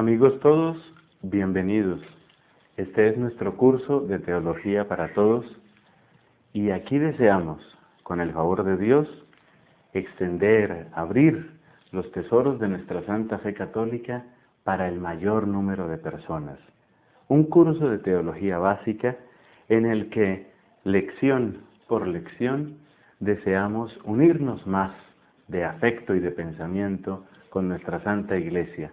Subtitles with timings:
[0.00, 0.78] Amigos todos,
[1.20, 2.00] bienvenidos.
[2.78, 5.44] Este es nuestro curso de Teología para Todos
[6.54, 7.60] y aquí deseamos,
[8.02, 9.06] con el favor de Dios,
[9.92, 11.50] extender, abrir
[11.92, 14.24] los tesoros de nuestra Santa Fe Católica
[14.64, 16.58] para el mayor número de personas.
[17.28, 19.18] Un curso de teología básica
[19.68, 20.46] en el que,
[20.82, 21.58] lección
[21.88, 22.78] por lección,
[23.18, 24.92] deseamos unirnos más
[25.48, 28.90] de afecto y de pensamiento con nuestra Santa Iglesia.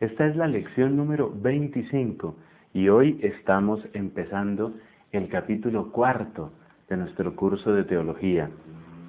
[0.00, 2.34] Esta es la lección número 25
[2.72, 4.72] y hoy estamos empezando
[5.12, 6.52] el capítulo cuarto
[6.88, 8.48] de nuestro curso de teología.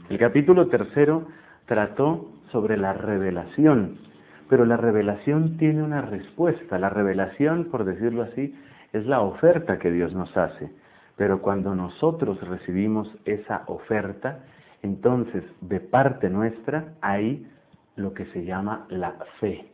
[0.09, 1.27] El capítulo tercero
[1.65, 3.99] trató sobre la revelación,
[4.49, 6.77] pero la revelación tiene una respuesta.
[6.77, 8.53] La revelación, por decirlo así,
[8.91, 10.69] es la oferta que Dios nos hace.
[11.15, 14.39] Pero cuando nosotros recibimos esa oferta,
[14.81, 17.47] entonces de parte nuestra hay
[17.95, 19.70] lo que se llama la fe.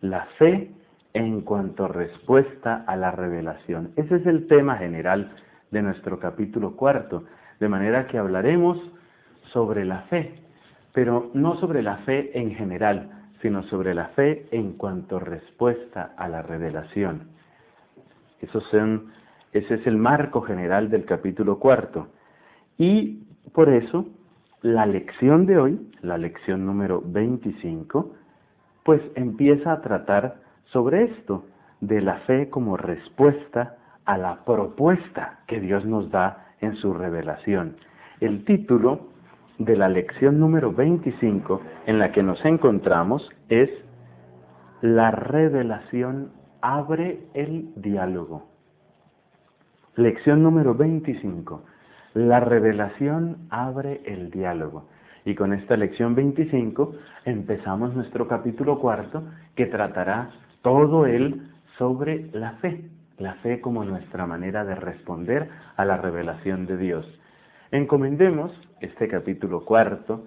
[0.00, 0.70] La fe
[1.14, 3.92] en cuanto respuesta a la revelación.
[3.96, 5.32] Ese es el tema general
[5.70, 7.24] de nuestro capítulo cuarto,
[7.60, 8.78] de manera que hablaremos
[9.52, 10.34] sobre la fe,
[10.92, 13.10] pero no sobre la fe en general,
[13.42, 17.28] sino sobre la fe en cuanto respuesta a la revelación.
[18.70, 19.12] son,
[19.52, 22.08] ese es el marco general del capítulo cuarto.
[22.76, 24.06] Y por eso,
[24.62, 28.14] la lección de hoy, la lección número 25,
[28.84, 31.44] pues empieza a tratar sobre esto,
[31.80, 37.76] de la fe como respuesta a la propuesta que Dios nos da en su revelación.
[38.20, 39.08] El título
[39.58, 43.70] de la lección número 25 en la que nos encontramos es
[44.80, 48.48] La revelación abre el diálogo.
[49.96, 51.62] Lección número 25.
[52.14, 54.86] La revelación abre el diálogo.
[55.24, 56.94] Y con esta lección 25
[57.24, 60.30] empezamos nuestro capítulo cuarto que tratará
[60.62, 62.84] todo él sobre la fe,
[63.18, 67.20] la fe como nuestra manera de responder a la revelación de Dios.
[67.70, 70.26] Encomendemos este capítulo cuarto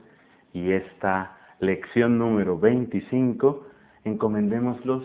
[0.52, 3.68] y esta lección número 25,
[4.04, 5.04] encomendémoslos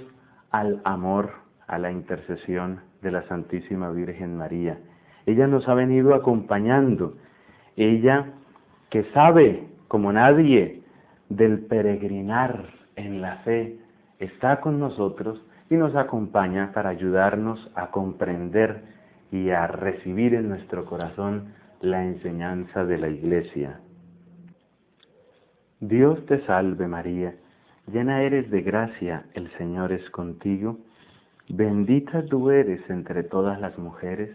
[0.51, 1.33] al amor,
[1.67, 4.79] a la intercesión de la Santísima Virgen María.
[5.27, 7.15] Ella nos ha venido acompañando,
[7.77, 8.33] ella
[8.91, 10.81] que sabe como nadie
[11.29, 12.65] del peregrinar
[12.97, 13.77] en la fe,
[14.21, 15.39] está con nosotros
[15.69, 18.85] y nos acompaña para ayudarnos a comprender
[19.31, 21.53] y a recibir en nuestro corazón
[21.83, 23.81] la enseñanza de la Iglesia.
[25.81, 27.35] Dios te salve María,
[27.87, 30.79] llena eres de gracia, el Señor es contigo,
[31.51, 34.35] bendita tú eres entre todas las mujeres,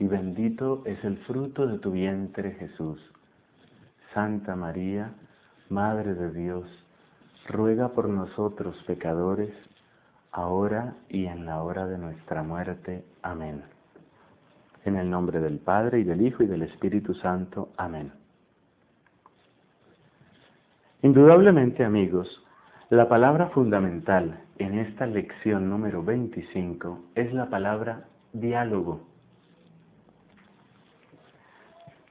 [0.00, 3.00] y bendito es el fruto de tu vientre Jesús.
[4.14, 5.12] Santa María,
[5.68, 6.66] Madre de Dios,
[7.46, 9.52] ruega por nosotros pecadores,
[10.32, 13.04] ahora y en la hora de nuestra muerte.
[13.22, 13.62] Amén.
[14.84, 17.68] En el nombre del Padre y del Hijo y del Espíritu Santo.
[17.76, 18.12] Amén.
[21.02, 22.44] Indudablemente, amigos,
[22.90, 29.09] la palabra fundamental en esta lección número 25 es la palabra diálogo.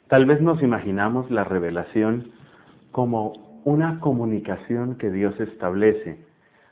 [0.09, 2.31] Tal vez nos imaginamos la revelación
[2.91, 6.17] como una comunicación que Dios establece,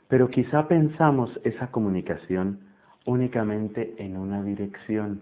[0.08, 2.58] pero quizá pensamos esa comunicación
[3.06, 5.20] únicamente en una dirección,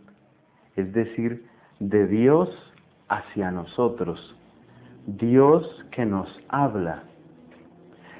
[0.76, 1.44] es decir,
[1.78, 2.48] de Dios
[3.10, 4.34] hacia nosotros,
[5.06, 7.02] Dios que nos habla.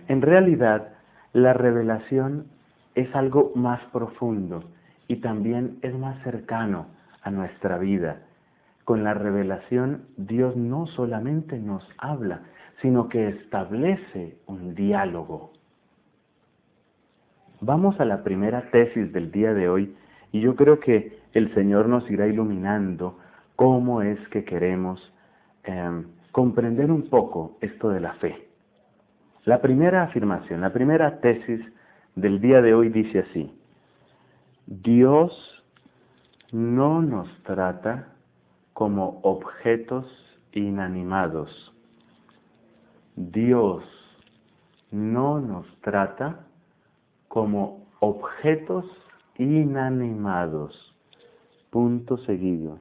[0.08, 0.92] En realidad,
[1.32, 2.48] la revelación
[2.94, 4.62] es algo más profundo
[5.08, 6.84] y también es más cercano
[7.22, 8.20] a nuestra vida.
[8.86, 12.42] Con la revelación Dios no solamente nos habla,
[12.82, 15.50] sino que establece un diálogo.
[17.60, 19.96] Vamos a la primera tesis del día de hoy
[20.30, 23.19] y yo creo que el Señor nos irá iluminando
[23.56, 25.00] cómo es que queremos
[25.64, 28.46] em, comprender un poco esto de la fe.
[29.46, 31.60] La primera afirmación, la primera tesis
[32.14, 33.52] del día de hoy dice así,
[34.64, 35.64] Dios
[36.52, 38.12] no nos trata
[38.76, 40.05] como objetos
[40.52, 41.73] inanimados
[43.17, 43.82] Dios
[44.90, 46.46] no nos trata
[47.28, 48.84] como objetos
[49.38, 50.94] inanimados.
[51.70, 52.78] Punto seguido.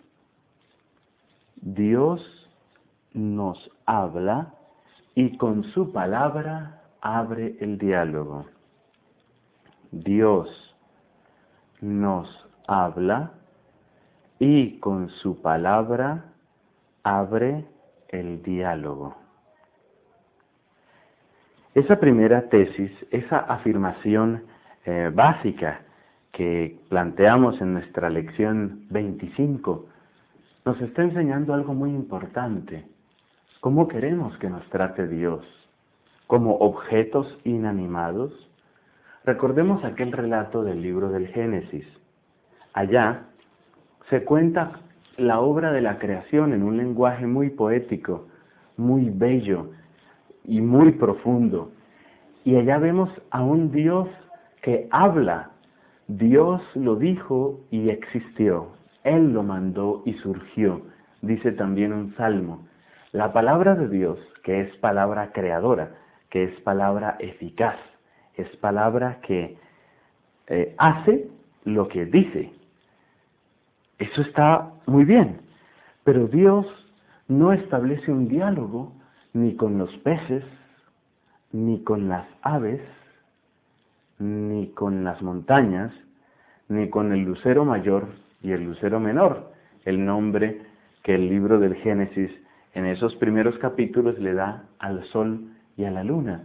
[1.56, 2.22] Dios
[3.14, 4.54] nos habla
[5.16, 8.46] y con su palabra abre el diálogo.
[9.92, 10.50] Dios
[11.80, 12.28] nos
[12.68, 13.32] habla
[14.40, 16.26] y con su palabra
[17.04, 17.66] abre
[18.10, 19.16] el diálogo.
[21.74, 24.44] Esa primera tesis, esa afirmación
[24.86, 25.82] eh, básica
[26.32, 29.86] que planteamos en nuestra lección 25,
[30.66, 32.86] nos está enseñando algo muy importante.
[33.60, 35.46] ¿Cómo queremos que nos trate Dios?
[36.28, 38.32] ¿Como objetos inanimados?
[39.26, 41.86] Recordemos aquel relato del libro del Génesis.
[42.74, 43.24] Allá
[44.10, 44.80] se cuenta
[45.18, 48.28] la obra de la creación en un lenguaje muy poético,
[48.78, 49.72] muy bello
[50.44, 51.72] y muy profundo.
[52.44, 54.08] Y allá vemos a un Dios
[54.62, 55.52] que habla.
[56.08, 58.68] Dios lo dijo y existió.
[59.04, 60.82] Él lo mandó y surgió.
[61.22, 62.68] Dice también un salmo.
[63.12, 65.96] La palabra de Dios, que es palabra creadora,
[66.30, 67.78] que es palabra eficaz,
[68.36, 69.58] es palabra que
[70.48, 71.30] eh, hace
[71.64, 72.52] lo que dice.
[74.00, 75.42] Eso está muy bien,
[76.04, 76.66] pero Dios
[77.28, 78.94] no establece un diálogo
[79.34, 80.44] ni con los peces,
[81.52, 82.82] ni con las aves,
[84.20, 85.92] ni con las montañas,
[86.68, 88.08] ni con el lucero mayor
[88.42, 89.52] y el lucero menor,
[89.86, 90.62] el nombre
[91.04, 92.32] que el libro del Génesis
[92.74, 95.40] en esos primeros capítulos le da al sol
[95.78, 96.44] y a la luna.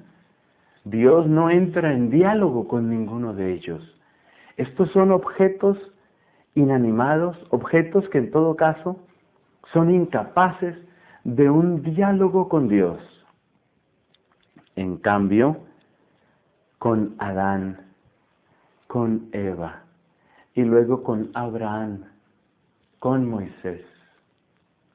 [0.85, 3.83] Dios no entra en diálogo con ninguno de ellos.
[4.57, 5.79] Estos son objetos
[6.61, 9.01] inanimados, objetos que en todo caso
[9.73, 10.77] son incapaces
[11.25, 12.99] de un diálogo con Dios.
[14.77, 15.59] En cambio,
[16.79, 17.81] con Adán,
[18.87, 19.83] con Eva
[20.55, 22.05] y luego con Abraham,
[22.99, 23.83] con Moisés,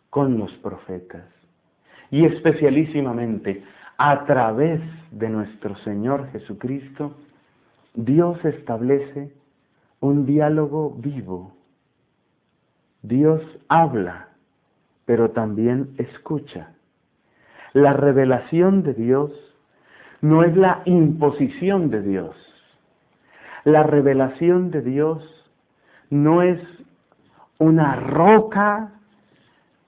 [0.09, 1.25] con los profetas
[2.11, 3.63] y especialísimamente
[3.97, 4.81] a través
[5.11, 7.15] de nuestro Señor Jesucristo,
[7.93, 9.31] Dios establece
[10.05, 11.51] un diálogo vivo.
[13.01, 14.29] Dios habla,
[15.05, 16.73] pero también escucha.
[17.73, 19.31] La revelación de Dios
[20.21, 22.35] no es la imposición de Dios.
[23.63, 25.23] La revelación de Dios
[26.09, 26.61] no es
[27.57, 28.91] una roca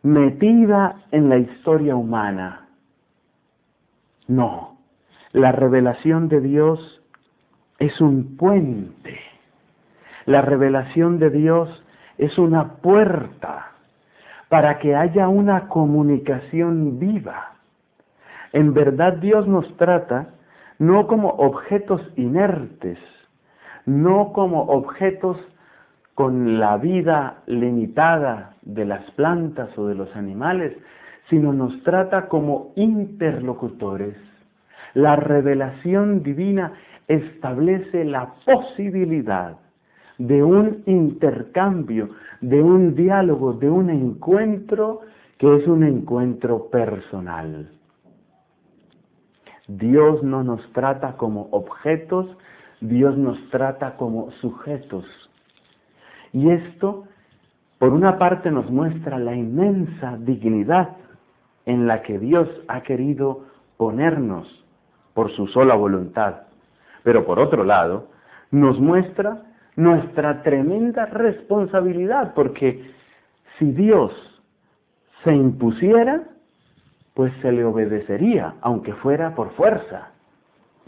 [0.04, 2.68] metida en la historia humana.
[4.28, 4.78] No,
[5.32, 7.02] la revelación de Dios
[7.80, 9.27] es un puente
[10.28, 11.70] la revelación de Dios
[12.18, 13.72] es una puerta
[14.50, 17.54] para que haya una comunicación viva.
[18.52, 20.34] En verdad Dios nos trata
[20.80, 23.00] no como objetos inertes,
[23.86, 25.38] no como objetos
[26.14, 30.76] con la vida limitada de las plantas o de los animales,
[31.30, 34.18] sino nos trata como interlocutores.
[34.94, 36.74] La revelación divina
[37.08, 39.56] establece la posibilidad
[40.18, 42.10] de un intercambio,
[42.42, 45.02] de un diálogo, de un encuentro
[45.38, 47.70] que es un encuentro personal.
[49.68, 52.26] Dios no nos trata como objetos,
[52.82, 55.06] Dios nos trata como sujetos.
[56.34, 57.06] Y esto,
[57.78, 60.96] por una parte, nos muestra la inmensa dignidad
[61.66, 64.48] en la que Dios ha querido ponernos
[65.14, 66.44] por su sola voluntad.
[67.04, 68.08] Pero por otro lado,
[68.52, 69.44] nos muestra
[69.78, 72.92] nuestra tremenda responsabilidad, porque
[73.58, 74.12] si Dios
[75.24, 76.24] se impusiera,
[77.14, 80.10] pues se le obedecería, aunque fuera por fuerza.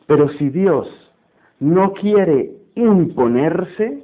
[0.08, 0.88] Pero si Dios
[1.60, 4.04] no quiere imponerse,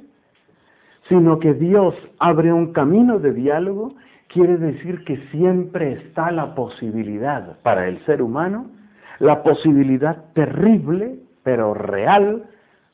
[1.08, 3.94] sino que Dios abre un camino de diálogo,
[4.28, 8.70] quiere decir que siempre está la posibilidad para el ser humano,
[9.18, 12.44] la posibilidad terrible, pero real,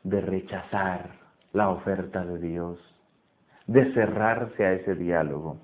[0.05, 1.22] de rechazar
[1.53, 2.79] la oferta de Dios,
[3.67, 5.59] de cerrarse a ese diálogo.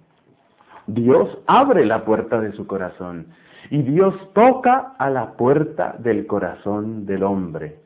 [0.87, 3.27] Dios abre la puerta de su corazón
[3.71, 7.77] y Dios toca a la puerta del corazón del hombre.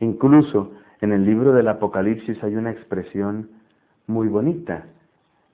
[0.00, 3.48] Incluso en el libro del Apocalipsis hay una expresión
[4.06, 4.84] muy bonita.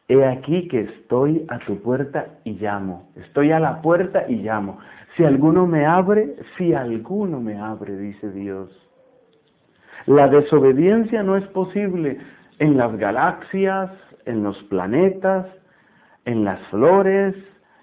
[0.09, 3.09] He aquí que estoy a tu puerta y llamo.
[3.17, 4.79] Estoy a la puerta y llamo.
[5.17, 8.71] Si alguno me abre, si alguno me abre, dice Dios.
[10.07, 12.19] La desobediencia no es posible
[12.59, 13.91] en las galaxias,
[14.27, 15.47] en los planetas,
[16.25, 17.35] en las flores,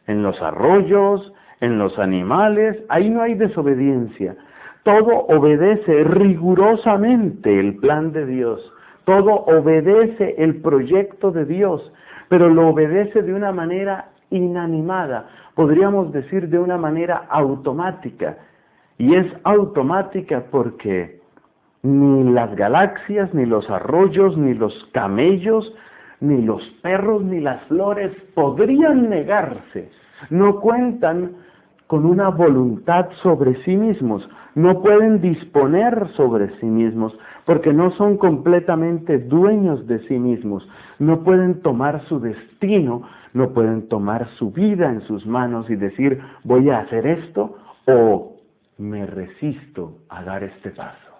[0.07, 2.77] en los arroyos, en los animales.
[2.89, 4.35] Ahí no hay desobediencia.
[4.83, 8.71] Todo obedece rigurosamente el plan de Dios.
[9.05, 11.91] Todo obedece el proyecto de Dios,
[12.29, 18.37] pero lo obedece de una manera inanimada, podríamos decir de una manera automática.
[18.97, 21.20] Y es automática porque
[21.83, 25.73] ni las galaxias, ni los arroyos, ni los camellos,
[26.19, 29.89] ni los perros, ni las flores podrían negarse.
[30.29, 31.31] No cuentan
[31.87, 38.17] con una voluntad sobre sí mismos, no pueden disponer sobre sí mismos, porque no son
[38.17, 40.67] completamente dueños de sí mismos,
[40.99, 43.01] no pueden tomar su destino,
[43.33, 47.57] no pueden tomar su vida en sus manos y decir voy a hacer esto
[47.87, 48.37] o
[48.77, 51.10] me resisto a dar este paso.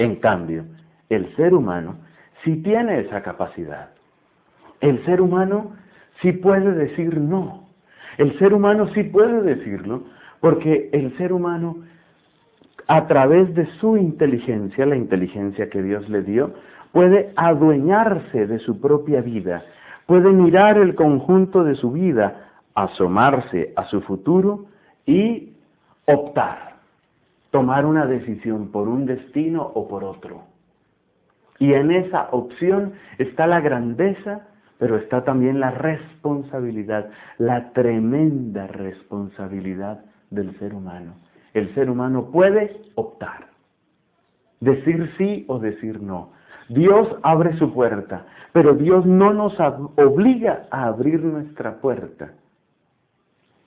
[0.00, 0.64] En cambio,
[1.10, 1.96] el ser humano
[2.42, 3.90] sí tiene esa capacidad.
[4.80, 5.72] El ser humano
[6.22, 7.68] sí puede decir no.
[8.16, 10.04] El ser humano sí puede decirlo
[10.40, 11.84] porque el ser humano
[12.86, 16.54] a través de su inteligencia, la inteligencia que Dios le dio,
[16.92, 19.64] puede adueñarse de su propia vida,
[20.06, 24.64] puede mirar el conjunto de su vida, asomarse a su futuro
[25.04, 25.52] y
[26.06, 26.69] optar,
[27.50, 30.44] tomar una decisión por un destino o por otro.
[31.58, 34.46] Y en esa opción está la grandeza,
[34.78, 41.14] pero está también la responsabilidad, la tremenda responsabilidad del ser humano.
[41.52, 43.48] El ser humano puede optar,
[44.60, 46.32] decir sí o decir no.
[46.68, 49.58] Dios abre su puerta, pero Dios no nos
[49.96, 52.32] obliga a abrir nuestra puerta.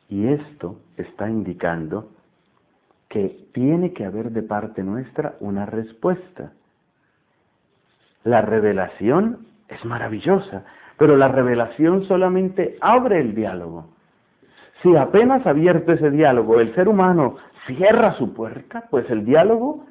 [0.10, 2.10] Y esto está indicando
[3.14, 6.54] que tiene que haber de parte nuestra una respuesta.
[8.24, 10.64] La revelación es maravillosa,
[10.98, 13.86] pero la revelación solamente abre el diálogo.
[14.82, 17.36] Si apenas abierto ese diálogo el ser humano
[17.68, 19.86] cierra su puerta, pues el diálogo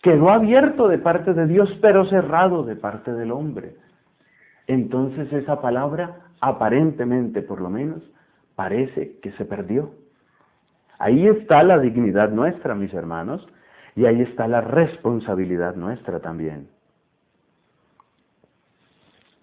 [0.00, 3.76] quedó abierto de parte de Dios, pero cerrado de parte del hombre.
[4.66, 8.02] Entonces esa palabra, aparentemente por lo menos,
[8.56, 9.90] parece que se perdió.
[11.04, 13.46] Ahí está la dignidad nuestra, mis hermanos,
[13.94, 16.66] y ahí está la responsabilidad nuestra también.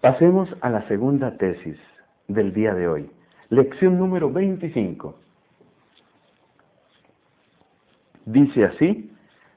[0.00, 1.78] Pasemos a la segunda tesis
[2.26, 3.10] del día de hoy,
[3.48, 5.14] lección número 25.
[8.26, 9.12] Dice así,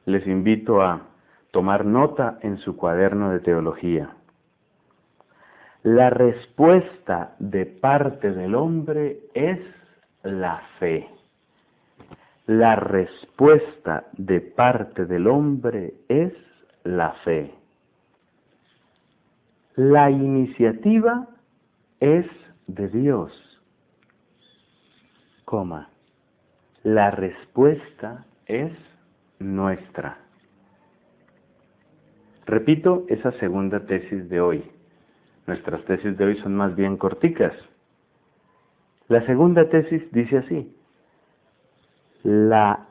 [0.06, 1.08] les invito a
[1.50, 4.12] tomar nota en su cuaderno de teología.
[5.82, 9.60] La respuesta de parte del hombre es
[10.22, 11.15] la fe.
[12.48, 16.32] La respuesta de parte del hombre es
[16.84, 17.52] la fe.
[19.76, 21.28] La iniciativa
[22.00, 22.28] es
[22.68, 23.32] de Dios,
[25.44, 25.90] coma.
[26.84, 28.72] La respuesta es
[29.40, 30.20] nuestra.
[32.46, 34.72] Repito esa segunda tesis de hoy.
[35.48, 37.54] Nuestras tesis de hoy son más bien corticas.
[39.08, 40.75] La segunda tesis dice así.
[42.26, 42.88] La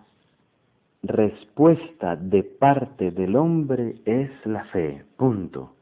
[1.02, 5.04] respuesta de parte del hombre es la fe.
[5.16, 5.72] Punto.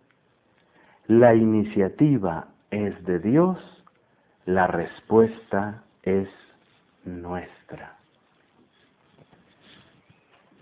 [1.07, 3.59] La iniciativa es de Dios,
[4.47, 6.31] la respuesta es
[7.05, 7.99] nuestra.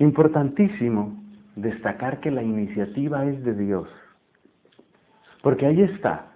[0.00, 1.16] Importantísimo
[1.54, 3.88] destacar que la iniciativa es de Dios,
[5.42, 6.26] porque ahí está,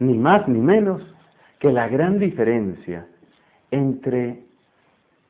[0.00, 1.00] ni más ni menos
[1.60, 3.06] que la gran diferencia
[3.70, 4.51] entre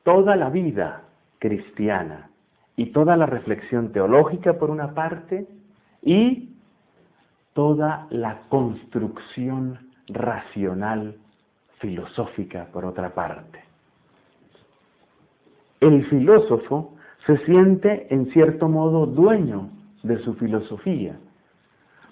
[0.03, 1.03] toda la vida
[1.39, 2.29] cristiana
[2.75, 5.47] y toda la reflexión teológica por una parte
[6.01, 6.53] y
[7.53, 11.15] toda la construcción racional
[11.79, 13.63] filosófica por otra parte.
[15.79, 16.95] El filósofo
[17.25, 19.69] se siente en cierto modo dueño
[20.01, 21.17] de su filosofía,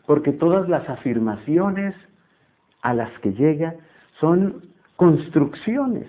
[0.06, 1.96] porque todas las afirmaciones
[2.82, 3.76] a las que llega
[4.20, 4.62] son
[4.96, 6.08] construcciones,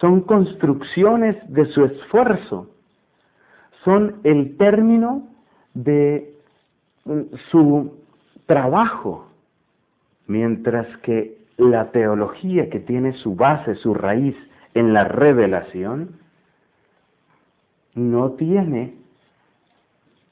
[0.00, 2.70] son construcciones de su esfuerzo,
[3.84, 5.28] son el término
[5.74, 6.34] de
[7.04, 7.20] mm,
[7.50, 7.98] su
[8.46, 9.28] trabajo,
[10.26, 14.36] mientras que la teología que tiene su base, su raíz
[14.74, 16.16] en la revelación,
[17.94, 18.94] no tiene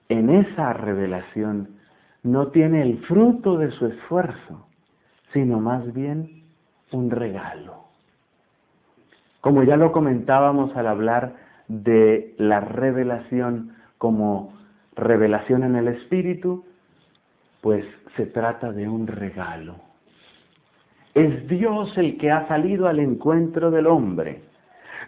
[0.08, 1.68] en esa revelación,
[2.22, 4.66] no tiene el fruto de su esfuerzo,
[5.32, 6.42] sino más bien
[6.90, 7.91] un regalo.
[9.42, 11.34] Como ya lo comentábamos al hablar
[11.68, 14.54] de la revelación como
[14.96, 16.64] revelación en el Espíritu,
[17.60, 17.84] pues
[18.16, 19.74] se trata de un regalo.
[21.14, 24.42] Es Dios el que ha salido al encuentro del hombre.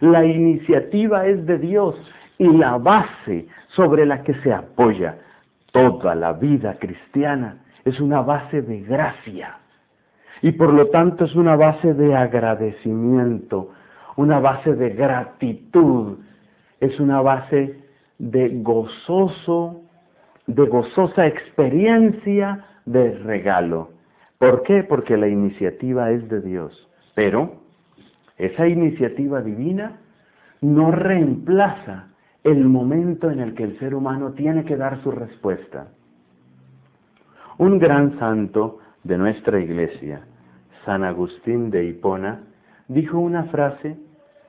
[0.01, 1.95] La iniciativa es de Dios
[2.37, 5.17] y la base sobre la que se apoya
[5.71, 9.59] toda la vida cristiana es una base de gracia
[10.41, 13.71] y por lo tanto es una base de agradecimiento,
[14.15, 16.17] una base de gratitud,
[16.79, 17.79] es una base
[18.17, 19.81] de gozoso,
[20.47, 23.89] de gozosa experiencia de regalo.
[24.37, 24.83] ¿Por qué?
[24.83, 26.89] Porque la iniciativa es de Dios.
[27.13, 27.61] Pero
[28.37, 29.99] esa iniciativa divina
[30.61, 32.07] no reemplaza
[32.43, 35.87] el momento en el que el ser humano tiene que dar su respuesta.
[37.57, 40.21] Un gran santo de nuestra iglesia,
[40.85, 42.41] San Agustín de Hipona,
[42.87, 43.97] dijo una frase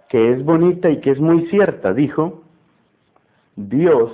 [0.09, 1.93] que es bonita y que es muy cierta.
[1.93, 2.43] Dijo,
[3.57, 4.13] Dios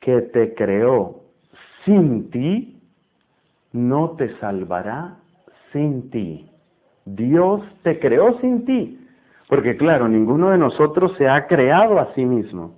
[0.00, 1.20] que te creó
[1.84, 2.80] sin ti,
[3.72, 5.16] no te salvará
[5.72, 6.50] sin ti.
[7.04, 8.98] Dios te creó sin ti.
[9.48, 12.74] Porque claro, ninguno de nosotros se ha creado a sí mismo.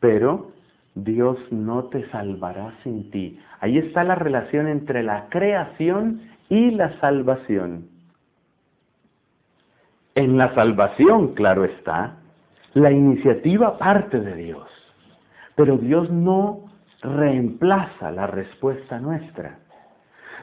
[0.00, 0.50] Pero
[0.94, 3.38] Dios no te salvará sin ti.
[3.60, 7.88] Ahí está la relación entre la creación y la salvación.
[10.18, 12.16] En la salvación, claro está,
[12.74, 14.66] la iniciativa parte de Dios,
[15.54, 16.64] pero Dios no
[17.02, 19.60] reemplaza la respuesta nuestra.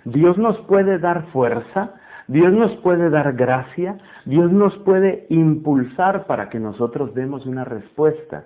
[0.05, 1.95] Dios nos puede dar fuerza,
[2.29, 8.45] Dios nos puede dar gracia, Dios nos puede impulsar para que nosotros demos una respuesta.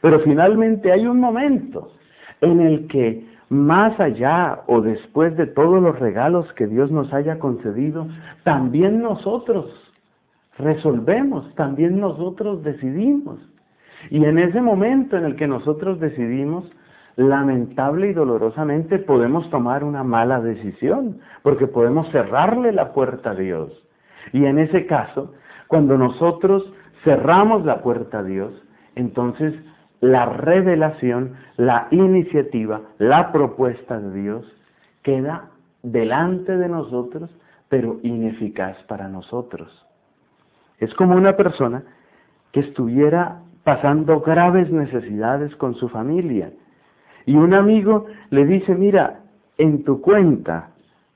[0.00, 1.92] Pero finalmente hay un momento
[2.40, 7.38] en el que más allá o después de todos los regalos que Dios nos haya
[7.38, 8.06] concedido,
[8.44, 9.89] también nosotros
[10.60, 13.38] resolvemos, también nosotros decidimos.
[14.10, 16.64] Y en ese momento en el que nosotros decidimos,
[17.16, 23.70] lamentable y dolorosamente podemos tomar una mala decisión, porque podemos cerrarle la puerta a Dios.
[24.32, 25.34] Y en ese caso,
[25.66, 26.72] cuando nosotros
[27.04, 28.52] cerramos la puerta a Dios,
[28.94, 29.54] entonces
[30.00, 34.56] la revelación, la iniciativa, la propuesta de Dios
[35.02, 35.50] queda
[35.82, 37.30] delante de nosotros,
[37.68, 39.70] pero ineficaz para nosotros.
[40.80, 41.84] Es como una persona
[42.52, 46.50] que estuviera pasando graves necesidades con su familia
[47.26, 49.20] y un amigo le dice, mira,
[49.58, 50.70] en tu cuenta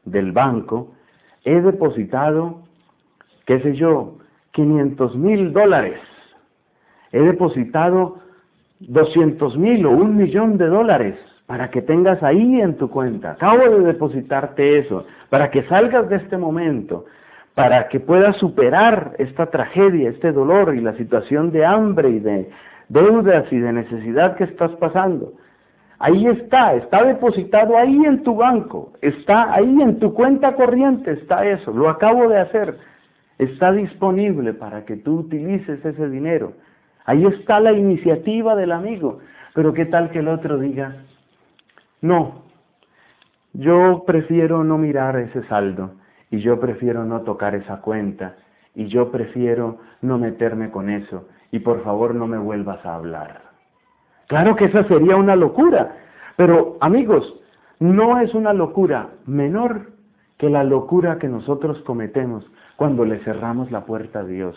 [0.05, 0.93] del banco
[1.45, 2.63] he depositado,
[3.47, 4.19] qué sé yo,
[4.53, 5.99] 500 mil dólares.
[7.11, 8.19] He depositado
[8.81, 11.17] 200 mil o un millón de dólares
[11.47, 13.33] para que tengas ahí en tu cuenta.
[13.33, 17.07] Acabo de depositarte eso, para que salgas de este momento,
[17.55, 22.51] para que puedas superar esta tragedia, este dolor y la situación de hambre y de
[22.89, 25.35] deudas y de necesidad que estás pasando.
[26.01, 31.47] Ahí está, está depositado ahí en tu banco, está ahí en tu cuenta corriente, está
[31.47, 32.77] eso, lo acabo de hacer,
[33.39, 36.55] está disponible para que tú utilices ese dinero.
[37.05, 39.21] Ahí está la iniciativa del amigo,
[39.55, 40.97] pero ¿qué tal que el otro diga,
[42.01, 42.43] no,
[43.53, 45.93] yo prefiero no mirar ese saldo
[46.35, 48.35] y yo prefiero no tocar esa cuenta
[48.75, 53.43] y yo prefiero no meterme con eso y por favor no me vuelvas a hablar.
[54.27, 55.95] Claro que esa sería una locura,
[56.37, 57.41] pero amigos,
[57.79, 59.93] no es una locura menor
[60.37, 62.45] que la locura que nosotros cometemos
[62.75, 64.57] cuando le cerramos la puerta a Dios.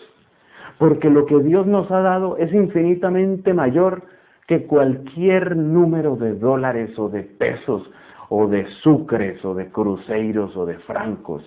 [0.78, 4.02] Porque lo que Dios nos ha dado es infinitamente mayor
[4.48, 7.88] que cualquier número de dólares o de pesos
[8.30, 11.44] o de sucres o de cruceros o de francos.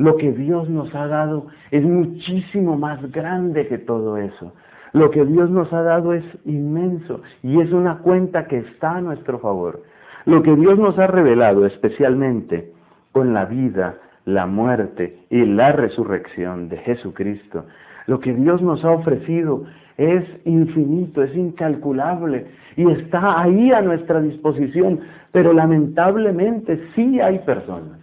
[0.00, 4.54] Lo que Dios nos ha dado es muchísimo más grande que todo eso.
[4.94, 9.02] Lo que Dios nos ha dado es inmenso y es una cuenta que está a
[9.02, 9.82] nuestro favor.
[10.24, 12.72] Lo que Dios nos ha revelado especialmente
[13.12, 17.66] con la vida, la muerte y la resurrección de Jesucristo,
[18.06, 19.64] lo que Dios nos ha ofrecido
[19.98, 28.00] es infinito, es incalculable y está ahí a nuestra disposición, pero lamentablemente sí hay personas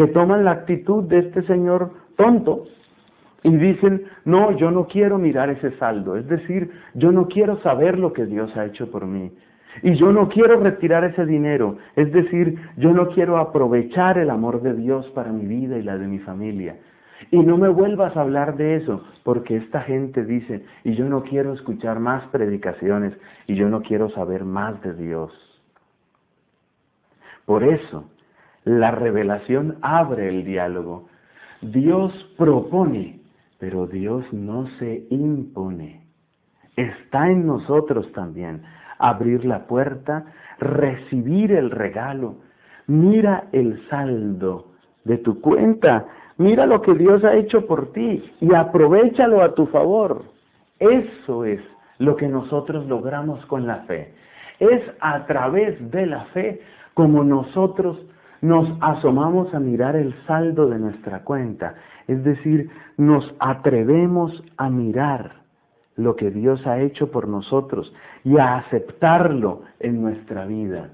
[0.00, 2.64] que toman la actitud de este señor tonto
[3.42, 7.98] y dicen, no, yo no quiero mirar ese saldo, es decir, yo no quiero saber
[7.98, 9.30] lo que Dios ha hecho por mí.
[9.82, 14.62] Y yo no quiero retirar ese dinero, es decir, yo no quiero aprovechar el amor
[14.62, 16.76] de Dios para mi vida y la de mi familia.
[17.30, 21.24] Y no me vuelvas a hablar de eso, porque esta gente dice, y yo no
[21.24, 23.12] quiero escuchar más predicaciones,
[23.46, 25.30] y yo no quiero saber más de Dios.
[27.44, 28.08] Por eso,
[28.64, 31.08] la revelación abre el diálogo.
[31.62, 33.20] Dios propone
[33.60, 36.06] pero Dios no se impone.
[36.76, 38.62] Está en nosotros también
[38.98, 40.24] abrir la puerta,
[40.58, 42.36] recibir el regalo.
[42.86, 44.72] Mira el saldo
[45.04, 46.06] de tu cuenta.
[46.38, 50.24] Mira lo que Dios ha hecho por ti y aprovechalo a tu favor.
[50.78, 51.60] Eso es
[51.98, 54.14] lo que nosotros logramos con la fe.
[54.58, 56.62] Es a través de la fe
[56.94, 57.98] como nosotros
[58.40, 61.74] nos asomamos a mirar el saldo de nuestra cuenta,
[62.08, 65.40] es decir, nos atrevemos a mirar
[65.96, 67.92] lo que Dios ha hecho por nosotros
[68.24, 70.90] y a aceptarlo en nuestra vida.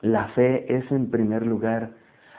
[0.00, 1.90] La fe es en primer lugar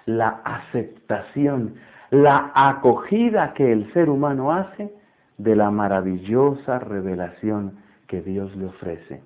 [0.05, 1.75] la aceptación,
[2.11, 4.93] la acogida que el ser humano hace
[5.37, 9.21] de la maravillosa revelación que Dios le ofrece.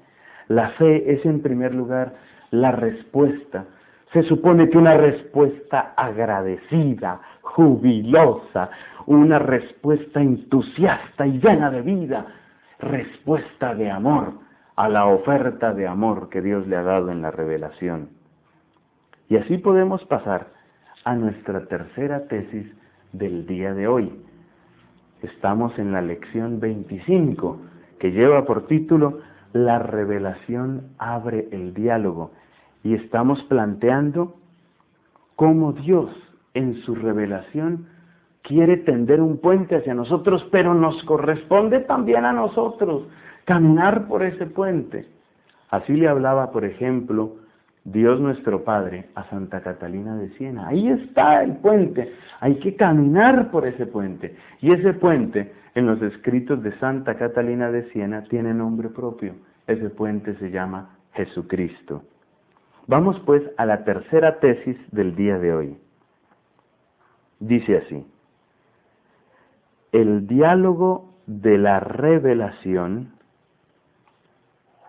[0.47, 2.13] La fe es en primer lugar
[2.51, 3.65] la respuesta.
[4.13, 8.69] Se supone que una respuesta agradecida, jubilosa,
[9.05, 12.25] una respuesta entusiasta y llena de vida,
[12.79, 14.33] respuesta de amor
[14.75, 18.09] a la oferta de amor que Dios le ha dado en la revelación.
[19.29, 20.47] Y así podemos pasar
[21.05, 22.67] a nuestra tercera tesis
[23.13, 24.11] del día de hoy.
[25.21, 27.59] Estamos en la lección 25,
[27.99, 29.19] que lleva por título
[29.53, 32.31] La revelación abre el diálogo.
[32.83, 34.35] Y estamos planteando
[35.35, 36.09] cómo Dios
[36.53, 37.87] en su revelación
[38.41, 43.07] quiere tender un puente hacia nosotros, pero nos corresponde también a nosotros
[43.45, 45.07] caminar por ese puente.
[45.69, 47.37] Así le hablaba, por ejemplo,
[47.83, 50.67] Dios nuestro Padre a Santa Catalina de Siena.
[50.67, 54.35] Ahí está el puente, hay que caminar por ese puente.
[54.61, 59.33] Y ese puente, en los escritos de Santa Catalina de Siena, tiene nombre propio.
[59.65, 62.03] Ese puente se llama Jesucristo.
[62.87, 65.77] Vamos pues a la tercera tesis del día de hoy.
[67.39, 68.05] Dice así,
[69.91, 73.13] el diálogo de la revelación,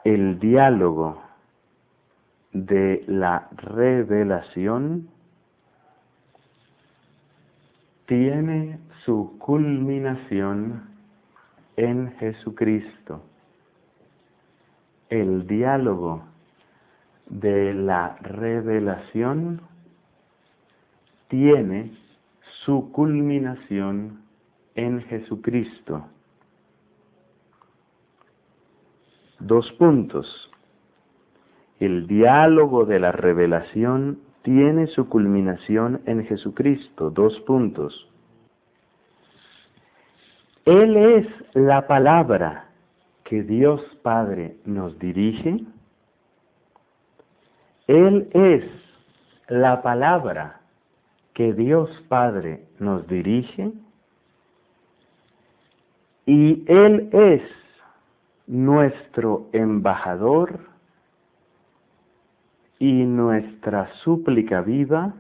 [0.05, 1.22] el diálogo
[2.52, 5.09] de la revelación
[8.07, 10.83] tiene su culminación
[11.76, 13.22] en Jesucristo.
[15.09, 16.24] El diálogo
[17.33, 19.62] de la revelación
[21.29, 21.92] tiene
[22.64, 24.23] su culminación
[24.75, 26.07] en Jesucristo.
[29.40, 30.51] Dos puntos.
[31.81, 37.11] El diálogo de la revelación tiene su culminación en Jesucristo.
[37.11, 38.09] Dos puntos.
[40.66, 42.68] Él es la palabra
[43.25, 45.64] que Dios Padre nos dirige.
[47.87, 48.64] Él es
[49.49, 50.61] la palabra
[51.35, 53.73] que Dios Padre nos dirige.
[56.27, 57.42] Y Él es
[58.47, 60.61] nuestro embajador
[62.79, 65.14] y nuestra súplica viva,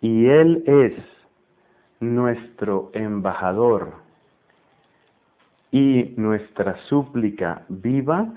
[0.00, 0.92] y Él es
[2.00, 3.94] nuestro embajador
[5.70, 8.32] y nuestra súplica viva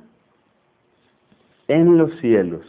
[1.68, 2.66] en los cielos.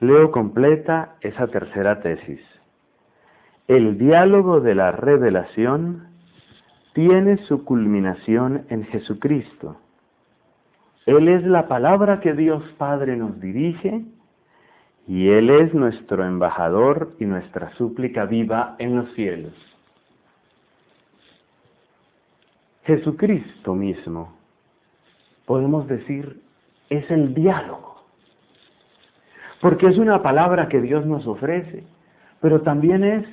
[0.00, 2.40] Leo completa esa tercera tesis.
[3.66, 6.08] El diálogo de la revelación
[6.92, 9.78] tiene su culminación en Jesucristo
[11.06, 14.04] él es la palabra que Dios Padre nos dirige
[15.06, 19.54] y Él es nuestro embajador y nuestra súplica viva en los cielos.
[22.84, 24.35] Jesucristo mismo,
[25.46, 26.42] podemos decir,
[26.90, 28.02] es el diálogo,
[29.60, 31.84] porque es una palabra que Dios nos ofrece,
[32.40, 33.24] pero también es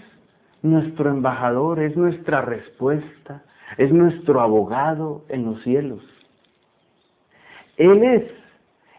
[0.61, 3.43] nuestro embajador, es nuestra respuesta,
[3.77, 6.01] es nuestro abogado en los cielos.
[7.77, 8.23] Él es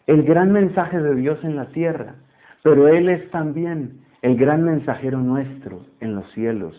[0.07, 2.17] el gran mensaje de Dios en la tierra,
[2.63, 6.75] pero Él es también el gran mensajero nuestro en los cielos.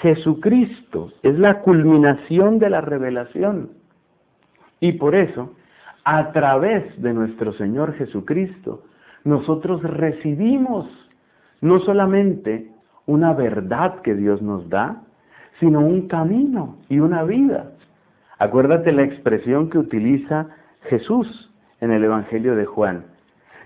[0.00, 3.70] Jesucristo es la culminación de la revelación.
[4.84, 5.54] Y por eso,
[6.04, 8.82] a través de nuestro Señor Jesucristo,
[9.24, 10.86] nosotros recibimos
[11.62, 12.70] no solamente
[13.06, 15.00] una verdad que Dios nos da,
[15.58, 17.72] sino un camino y una vida.
[18.38, 20.48] Acuérdate la expresión que utiliza
[20.82, 23.06] Jesús en el Evangelio de Juan.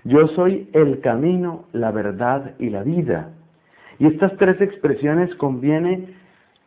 [0.05, 3.31] Yo soy el camino, la verdad y la vida.
[3.97, 6.15] Y estas tres expresiones conviene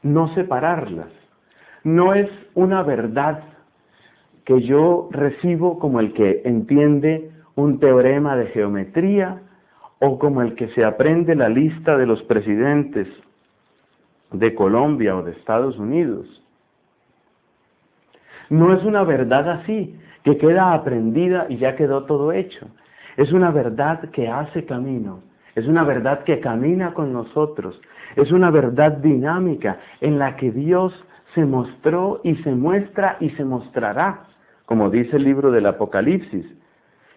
[0.02, 1.08] no separarlas.
[1.84, 3.44] No es una verdad
[4.44, 9.42] que yo recibo como el que entiende un teorema de geometría
[10.00, 13.06] o como el que se aprende la lista de los presidentes
[14.32, 16.26] de Colombia o de Estados Unidos.
[18.50, 22.68] No es una verdad así, que queda aprendida y ya quedó todo hecho.
[23.16, 25.20] Es una verdad que hace camino,
[25.54, 27.80] es una verdad que camina con nosotros,
[28.16, 30.92] es una verdad dinámica en la que Dios
[31.34, 34.24] se mostró y se muestra y se mostrará,
[34.72, 36.46] como dice el libro del Apocalipsis.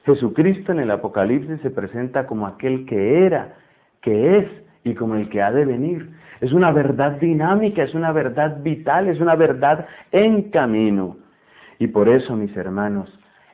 [0.06, 3.54] Jesucristo en el Apocalipsis se presenta como aquel que era,
[4.02, 4.48] que es
[4.84, 6.10] y como el que ha de venir.
[6.42, 11.16] Es una verdad dinámica, es una verdad vital, es una verdad en camino.
[11.80, 13.08] Y por eso, mis hermanos,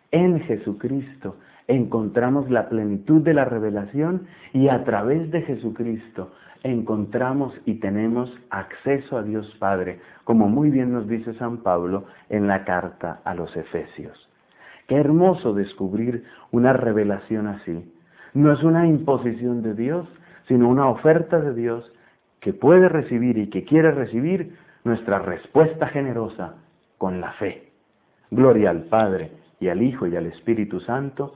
[0.10, 1.36] En Jesucristo
[1.68, 6.32] encontramos la plenitud de la revelación y a través de Jesucristo
[6.64, 12.48] encontramos y tenemos acceso a Dios Padre, como muy bien nos dice San Pablo en
[12.48, 14.30] la carta a los Efesios.
[14.88, 17.94] Qué hermoso descubrir una revelación así.
[18.34, 20.08] No es una imposición de Dios,
[20.48, 21.92] sino una oferta de Dios
[22.40, 26.56] que puede recibir y que quiere recibir nuestra respuesta generosa
[26.98, 27.70] con la fe.
[28.32, 31.36] Gloria al Padre y al Hijo y al Espíritu Santo,